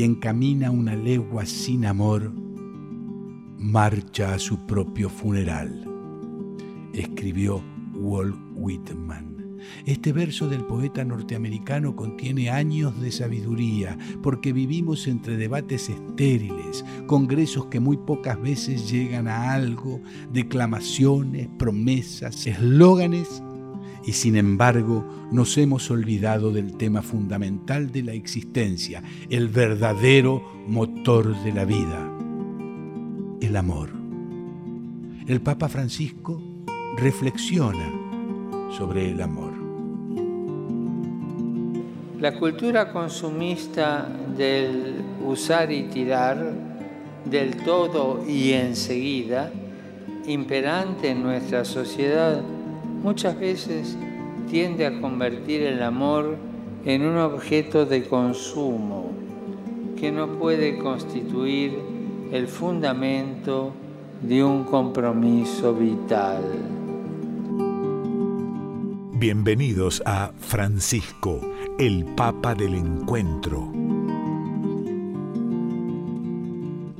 quien 0.00 0.14
camina 0.14 0.70
una 0.70 0.96
legua 0.96 1.44
sin 1.44 1.84
amor, 1.84 2.32
marcha 3.58 4.32
a 4.32 4.38
su 4.38 4.64
propio 4.64 5.10
funeral, 5.10 5.86
escribió 6.94 7.62
Walt 7.92 8.34
Whitman. 8.54 9.58
Este 9.84 10.14
verso 10.14 10.48
del 10.48 10.64
poeta 10.64 11.04
norteamericano 11.04 11.94
contiene 11.96 12.48
años 12.48 12.98
de 12.98 13.12
sabiduría, 13.12 13.98
porque 14.22 14.54
vivimos 14.54 15.06
entre 15.06 15.36
debates 15.36 15.90
estériles, 15.90 16.82
congresos 17.06 17.66
que 17.66 17.78
muy 17.78 17.98
pocas 17.98 18.40
veces 18.40 18.90
llegan 18.90 19.28
a 19.28 19.52
algo, 19.52 20.00
declamaciones, 20.32 21.46
promesas, 21.58 22.46
eslóganes, 22.46 23.42
y 24.04 24.12
sin 24.12 24.36
embargo 24.36 25.04
nos 25.30 25.56
hemos 25.58 25.90
olvidado 25.90 26.52
del 26.52 26.76
tema 26.76 27.02
fundamental 27.02 27.92
de 27.92 28.02
la 28.02 28.12
existencia, 28.12 29.02
el 29.28 29.48
verdadero 29.48 30.42
motor 30.66 31.36
de 31.42 31.52
la 31.52 31.64
vida, 31.64 32.10
el 33.40 33.56
amor. 33.56 33.90
El 35.26 35.40
Papa 35.40 35.68
Francisco 35.68 36.42
reflexiona 36.96 37.92
sobre 38.76 39.10
el 39.10 39.20
amor. 39.20 39.52
La 42.18 42.38
cultura 42.38 42.92
consumista 42.92 44.06
del 44.36 44.96
usar 45.24 45.72
y 45.72 45.84
tirar, 45.84 46.52
del 47.24 47.56
todo 47.58 48.24
y 48.28 48.52
enseguida, 48.52 49.50
imperante 50.26 51.10
en 51.10 51.22
nuestra 51.22 51.64
sociedad, 51.64 52.42
muchas 53.02 53.38
veces 53.38 53.96
tiende 54.50 54.86
a 54.86 55.00
convertir 55.00 55.62
el 55.62 55.82
amor 55.82 56.36
en 56.84 57.02
un 57.06 57.16
objeto 57.18 57.86
de 57.86 58.04
consumo 58.04 59.10
que 59.98 60.12
no 60.12 60.38
puede 60.38 60.78
constituir 60.78 61.78
el 62.32 62.46
fundamento 62.46 63.72
de 64.22 64.44
un 64.44 64.64
compromiso 64.64 65.74
vital. 65.74 66.42
Bienvenidos 69.14 70.02
a 70.06 70.32
Francisco, 70.38 71.40
el 71.78 72.04
Papa 72.16 72.54
del 72.54 72.74
Encuentro. 72.74 73.70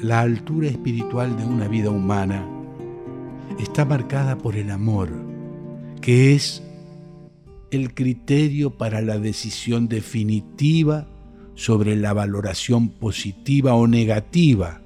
La 0.00 0.20
altura 0.20 0.68
espiritual 0.68 1.36
de 1.36 1.44
una 1.44 1.66
vida 1.66 1.90
humana 1.90 2.46
está 3.58 3.84
marcada 3.84 4.36
por 4.36 4.54
el 4.54 4.70
amor, 4.70 5.33
que 6.04 6.34
es 6.34 6.62
el 7.70 7.94
criterio 7.94 8.76
para 8.76 9.00
la 9.00 9.18
decisión 9.18 9.88
definitiva 9.88 11.08
sobre 11.54 11.96
la 11.96 12.12
valoración 12.12 12.90
positiva 12.90 13.72
o 13.72 13.86
negativa 13.86 14.82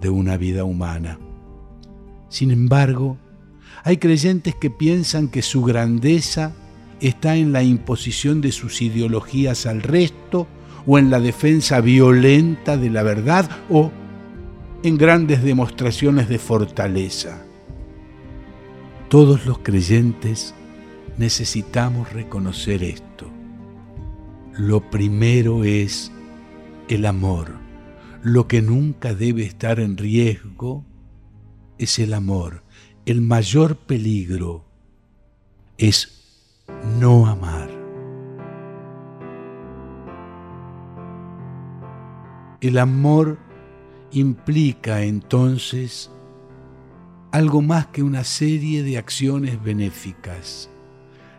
de 0.00 0.08
una 0.08 0.38
vida 0.38 0.64
humana. 0.64 1.18
Sin 2.30 2.50
embargo, 2.50 3.18
hay 3.84 3.98
creyentes 3.98 4.54
que 4.54 4.70
piensan 4.70 5.28
que 5.28 5.42
su 5.42 5.64
grandeza 5.64 6.54
está 7.02 7.36
en 7.36 7.52
la 7.52 7.62
imposición 7.62 8.40
de 8.40 8.52
sus 8.52 8.80
ideologías 8.80 9.66
al 9.66 9.82
resto 9.82 10.48
o 10.86 10.98
en 10.98 11.10
la 11.10 11.20
defensa 11.20 11.82
violenta 11.82 12.78
de 12.78 12.88
la 12.88 13.02
verdad 13.02 13.50
o 13.68 13.92
en 14.82 14.96
grandes 14.96 15.42
demostraciones 15.42 16.30
de 16.30 16.38
fortaleza. 16.38 17.44
Todos 19.12 19.46
los 19.46 19.58
creyentes 19.58 20.54
necesitamos 21.18 22.12
reconocer 22.12 22.82
esto. 22.82 23.30
Lo 24.56 24.90
primero 24.90 25.62
es 25.62 26.10
el 26.88 27.06
amor. 27.06 27.52
Lo 28.24 28.48
que 28.48 28.62
nunca 28.62 29.14
debe 29.14 29.44
estar 29.44 29.78
en 29.78 29.96
riesgo 29.96 30.84
es 31.78 32.00
el 32.00 32.14
amor 32.14 32.62
el 33.04 33.20
mayor 33.20 33.76
peligro 33.76 34.64
es 35.76 36.54
no 37.00 37.26
amar. 37.26 37.68
El 42.60 42.78
amor 42.78 43.38
implica 44.12 45.02
entonces 45.02 46.12
algo 47.32 47.62
más 47.62 47.86
que 47.86 48.02
una 48.02 48.24
serie 48.24 48.82
de 48.82 48.98
acciones 48.98 49.62
benéficas. 49.62 50.68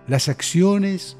Las 0.08 0.28
acciones 0.28 1.18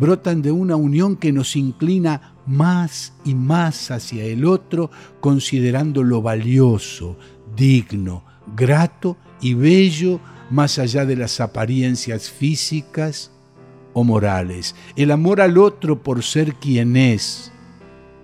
brotan 0.00 0.42
de 0.42 0.50
una 0.50 0.76
unión 0.76 1.16
que 1.16 1.30
nos 1.30 1.54
inclina 1.56 2.34
más 2.46 3.12
y 3.24 3.34
más 3.34 3.90
hacia 3.90 4.24
el 4.24 4.44
otro, 4.44 4.90
considerando 5.20 6.02
lo 6.02 6.22
valioso, 6.22 7.16
digno, 7.54 8.24
grato 8.56 9.16
y 9.40 9.54
bello 9.54 10.20
más 10.50 10.78
allá 10.78 11.04
de 11.04 11.16
las 11.16 11.40
apariencias 11.40 12.30
físicas 12.30 13.30
o 13.92 14.04
morales. 14.04 14.74
El 14.96 15.10
amor 15.10 15.40
al 15.40 15.58
otro 15.58 16.02
por 16.02 16.22
ser 16.22 16.54
quien 16.54 16.96
es 16.96 17.52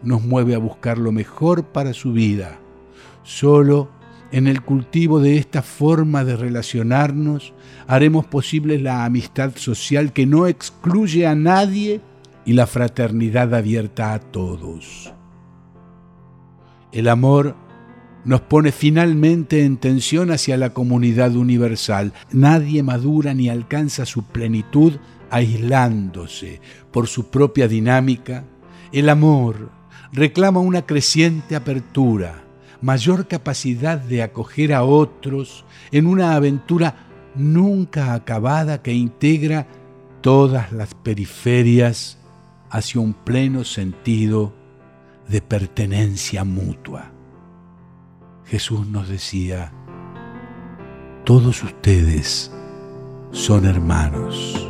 nos 0.02 0.22
mueve 0.22 0.54
a 0.54 0.58
buscar 0.58 0.96
lo 0.96 1.12
mejor 1.12 1.64
para 1.64 1.92
su 1.92 2.12
vida. 2.12 2.58
Solo 3.22 3.99
en 4.32 4.46
el 4.46 4.62
cultivo 4.62 5.20
de 5.20 5.36
esta 5.36 5.62
forma 5.62 6.24
de 6.24 6.36
relacionarnos 6.36 7.52
haremos 7.86 8.26
posible 8.26 8.78
la 8.78 9.04
amistad 9.04 9.52
social 9.56 10.12
que 10.12 10.26
no 10.26 10.46
excluye 10.46 11.26
a 11.26 11.34
nadie 11.34 12.00
y 12.44 12.52
la 12.52 12.66
fraternidad 12.66 13.54
abierta 13.54 14.14
a 14.14 14.20
todos. 14.20 15.12
El 16.92 17.08
amor 17.08 17.56
nos 18.24 18.40
pone 18.42 18.72
finalmente 18.72 19.64
en 19.64 19.76
tensión 19.76 20.30
hacia 20.30 20.56
la 20.56 20.70
comunidad 20.70 21.34
universal. 21.36 22.12
Nadie 22.32 22.82
madura 22.82 23.34
ni 23.34 23.48
alcanza 23.48 24.04
su 24.06 24.24
plenitud 24.24 24.94
aislándose 25.30 26.60
por 26.90 27.06
su 27.06 27.30
propia 27.30 27.68
dinámica. 27.68 28.44
El 28.92 29.08
amor 29.08 29.70
reclama 30.12 30.60
una 30.60 30.82
creciente 30.82 31.56
apertura, 31.56 32.44
mayor 32.80 33.28
capacidad 33.28 33.98
de 33.98 34.22
acoger 34.22 34.72
a 34.72 34.82
otros 34.84 35.64
en 35.92 36.06
una 36.06 36.34
aventura 36.34 37.06
nunca 37.34 38.14
acabada 38.14 38.82
que 38.82 38.92
integra 38.92 39.66
todas 40.20 40.72
las 40.72 40.94
periferias 40.94 42.18
hacia 42.70 43.00
un 43.00 43.12
pleno 43.14 43.64
sentido 43.64 44.52
de 45.28 45.40
pertenencia 45.42 46.44
mutua. 46.44 47.12
Jesús 48.44 48.86
nos 48.86 49.08
decía, 49.08 49.72
todos 51.24 51.62
ustedes 51.62 52.50
son 53.30 53.64
hermanos. 53.64 54.69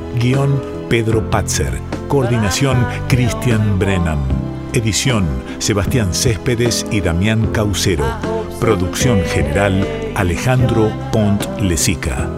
Guión 0.21 0.61
Pedro 0.87 1.31
Patzer. 1.31 1.73
Coordinación 2.07 2.77
Cristian 3.07 3.79
Brennan. 3.79 4.19
Edición 4.71 5.25
Sebastián 5.57 6.13
Céspedes 6.13 6.85
y 6.91 7.01
Damián 7.01 7.47
Caucero. 7.47 8.05
Producción 8.59 9.23
general 9.23 9.83
Alejandro 10.15 10.91
Pont 11.11 11.43
Lesica. 11.59 12.29